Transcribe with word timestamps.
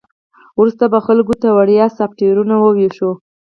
وروسته 0.59 0.83
به 0.91 0.99
خلکو 1.07 1.33
ته 1.41 1.47
وړیا 1.57 1.85
سافټویرونه 1.97 2.55
وویشو 2.59 3.09